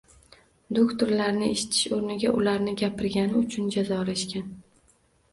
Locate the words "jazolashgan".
3.77-4.49